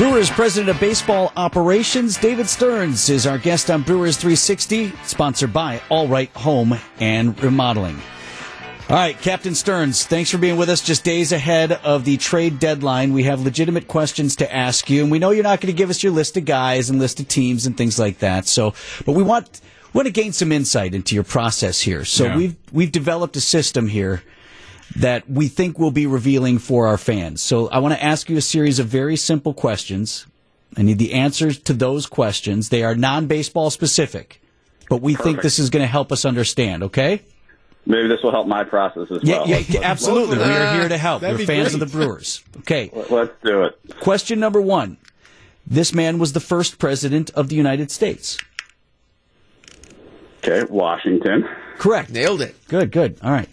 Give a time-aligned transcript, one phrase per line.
[0.00, 5.82] Brewers President of Baseball Operations, David Stearns, is our guest on Brewers 360, sponsored by
[5.90, 8.00] All Right Home and Remodeling.
[8.88, 12.58] All right, Captain Stearns, thanks for being with us just days ahead of the trade
[12.58, 13.12] deadline.
[13.12, 15.90] We have legitimate questions to ask you, and we know you're not going to give
[15.90, 18.48] us your list of guys and list of teams and things like that.
[18.48, 18.72] So,
[19.04, 19.60] but we want
[19.92, 22.06] we want to gain some insight into your process here.
[22.06, 22.36] So Yeah.
[22.38, 24.22] we've we've developed a system here
[24.96, 27.42] that we think will be revealing for our fans.
[27.42, 30.26] So I want to ask you a series of very simple questions.
[30.76, 32.68] I need the answers to those questions.
[32.68, 34.40] They are non-baseball specific,
[34.88, 37.22] but we think this is going to help us understand, okay?
[37.86, 39.48] Maybe this will help my process as Yeah, well.
[39.48, 40.38] yeah, Let's- let's- absolutely.
[40.38, 41.22] We are uh, here to help.
[41.22, 41.82] That'd We're fans great.
[41.82, 42.42] of the Brewers.
[42.58, 42.90] Okay.
[43.08, 43.78] Let's do it.
[44.00, 44.98] Question number one.
[45.66, 48.36] This man was the first president of the United States.
[50.44, 51.48] Okay, Washington.
[51.78, 52.10] Correct.
[52.10, 52.54] Nailed it.
[52.68, 53.18] Good, good.
[53.22, 53.48] All right.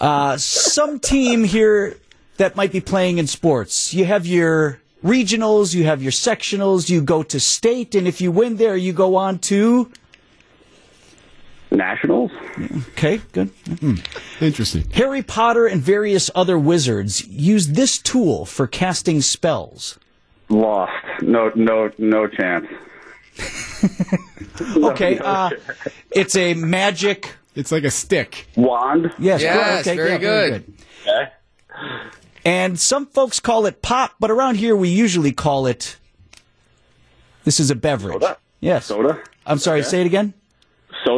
[0.00, 1.96] Uh, some team here
[2.36, 3.92] that might be playing in sports.
[3.92, 8.30] You have your regionals, you have your sectionals, you go to state, and if you
[8.30, 9.90] win there, you go on to.
[11.70, 12.30] Nationals.
[12.92, 13.50] Okay, good.
[14.40, 14.88] Interesting.
[14.94, 19.98] Harry Potter and various other wizards use this tool for casting spells.
[20.48, 20.92] Lost.
[21.20, 22.66] No, no, no chance.
[24.76, 25.50] Okay, uh,
[26.10, 27.32] it's a magic.
[27.58, 28.46] It's like a stick.
[28.54, 29.12] Wand.
[29.18, 30.74] Yes, Yes, okay, very yeah, good.
[31.02, 31.32] Okay.
[32.44, 35.96] And some folks call it pop, but around here we usually call it.
[37.42, 38.12] This is a beverage.
[38.12, 38.38] Soda?
[38.60, 38.86] Yes.
[38.86, 39.20] Soda.
[39.44, 39.80] I'm sorry.
[39.80, 39.88] Okay.
[39.88, 40.34] Say it again.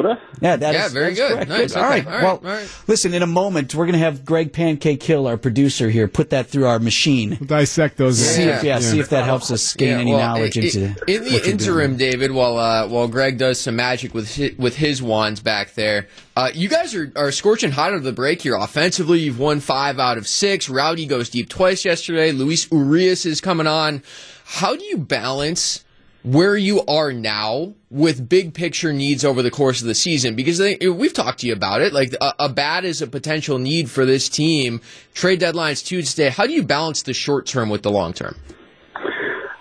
[0.02, 0.20] Soda.
[0.40, 1.32] Yeah, that Yeah, is- very good.
[1.32, 1.48] correct.
[1.48, 1.90] Nice, All okay.
[1.90, 2.06] right.
[2.06, 2.68] All right, Well, all right.
[2.86, 3.12] listen.
[3.14, 6.46] In a moment, we're going to have Greg Pancake Hill, our producer here, put that
[6.48, 7.36] through our machine.
[7.40, 8.18] We'll dissect those.
[8.18, 8.80] See if yeah, Yeah.
[8.80, 11.12] see if that helps us gain any well, knowledge i- i- into in what the
[11.12, 11.44] you're doing.
[11.50, 15.74] interim, David, while uh, while Greg does some magic with his, with his wands back
[15.74, 16.06] there,
[16.36, 18.54] uh, you guys are, are scorching hot out of the break here.
[18.56, 20.68] Offensively, you've won five out of six.
[20.68, 22.32] Rowdy goes deep twice yesterday.
[22.32, 24.02] Luis Urias is coming on.
[24.44, 25.84] How do you balance?
[26.22, 30.58] Where you are now with big picture needs over the course of the season, because
[30.58, 31.92] they, we've talked to you about it.
[31.92, 34.82] Like a, a is a potential need for this team.
[35.14, 36.28] Trade deadlines Tuesday.
[36.28, 38.36] How do you balance the short term with the long term?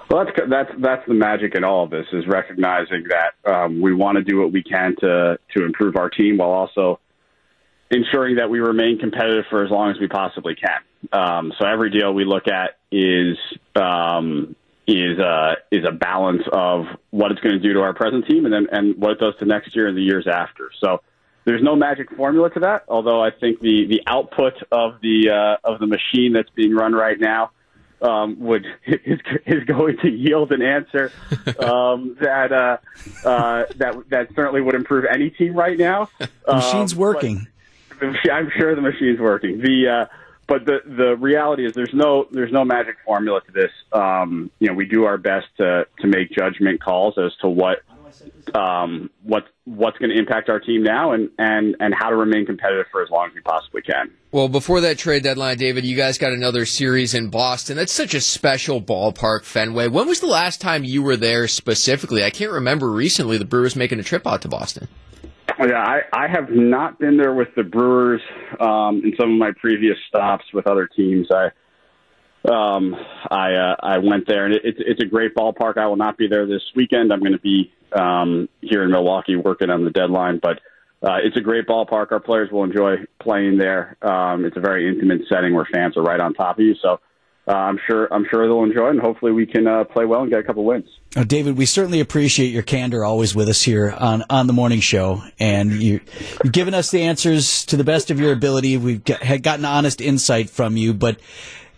[0.10, 3.94] Well, that's that's that's the magic in all of this is recognizing that um, we
[3.94, 7.00] want to do what we can to to improve our team while also
[7.92, 10.80] ensuring that we remain competitive for as long as we possibly can.
[11.14, 13.38] Um, so every deal we look at is
[13.76, 14.56] um,
[14.90, 18.46] is uh, is a balance of what it's going to do to our present team
[18.46, 20.72] and then and what it does to next year and the years after.
[20.82, 21.02] So
[21.46, 22.86] there's no magic formula to that.
[22.88, 26.94] Although I think the the output of the uh, of the machine that's being run
[26.94, 27.52] right now
[28.02, 31.12] um, would is is going to yield an answer
[31.60, 32.78] um, that uh,
[33.28, 36.10] uh, that that certainly would improve any team right now.
[36.18, 37.48] The machine's Um, working.
[38.02, 39.60] I'm sure the machine's working.
[39.60, 40.06] The uh,
[40.50, 43.72] but the the reality is there's no there's no magic formula to this.
[43.94, 47.84] Um, you know, we do our best to to make judgment calls as to what
[48.56, 52.48] um, what what's going to impact our team now and and and how to remain
[52.48, 54.12] competitive for as long as we possibly can.
[54.32, 57.78] Well, before that trade deadline, David, you guys got another series in Boston.
[57.78, 59.88] That's such a special ballpark, Fenway.
[59.88, 62.24] When was the last time you were there specifically?
[62.24, 64.88] I can't remember recently the Brewers making a trip out to Boston.
[65.60, 68.22] Yeah, I, I have not been there with the Brewers
[68.62, 71.28] um, in some of my previous stops with other teams.
[71.32, 71.50] I
[72.50, 72.96] um,
[73.30, 75.78] I uh, I went there, and it, it's it's a great ballpark.
[75.78, 77.12] I will not be there this weekend.
[77.12, 80.62] I'm going to be um, here in Milwaukee working on the deadline, but
[81.04, 82.14] uh, it's a great ballpark.
[82.14, 83.98] Our players will enjoy playing there.
[84.02, 86.76] Um, it's a very intimate setting where fans are right on top of you.
[86.82, 87.02] So
[87.50, 90.22] uh, I'm sure I'm sure they'll enjoy it, and hopefully we can uh, play well
[90.22, 90.88] and get a couple wins.
[91.16, 94.80] Uh, David, we certainly appreciate your candor always with us here on, on the morning
[94.80, 95.24] show.
[95.40, 96.00] And you,
[96.44, 98.78] you've given us the answers to the best of your ability.
[98.78, 101.20] We've got, had gotten honest insight from you, but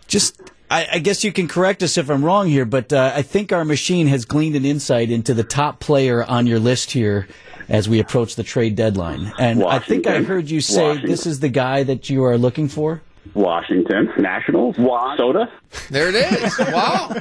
[0.06, 0.38] just,
[0.70, 3.52] I, I guess you can correct us if I'm wrong here, but uh, I think
[3.52, 7.26] our machine has gleaned an insight into the top player on your list here
[7.70, 9.32] as we approach the trade deadline.
[9.38, 11.10] And I think I heard you say Washington.
[11.10, 13.00] this is the guy that you are looking for.
[13.34, 15.50] Washington Nationals, soda.
[15.90, 16.58] There it is.
[16.72, 17.12] Wow.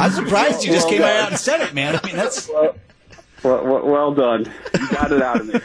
[0.00, 1.96] I'm surprised you just came out and said it, man.
[1.96, 2.48] I mean, that's.
[2.48, 2.74] Well,
[3.42, 4.52] well, well done.
[4.78, 5.60] You got it out of me.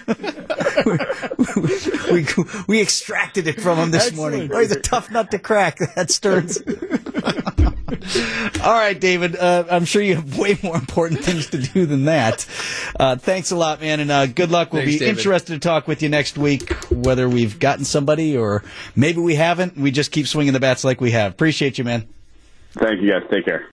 [2.13, 2.25] we
[2.67, 4.49] we extracted it from him this morning.
[4.53, 5.79] Oh, he's a tough nut to crack.
[5.95, 6.61] That Stearns.
[8.63, 9.35] All right, David.
[9.35, 12.45] Uh, I'm sure you have way more important things to do than that.
[12.99, 14.73] Uh, thanks a lot, man, and uh, good luck.
[14.73, 15.17] We'll Thanks, be David.
[15.17, 18.63] interested to talk with you next week, whether we've gotten somebody or
[18.95, 19.77] maybe we haven't.
[19.77, 21.31] We just keep swinging the bats like we have.
[21.31, 22.07] Appreciate you, man.
[22.73, 23.23] Thank you guys.
[23.31, 23.63] Take care.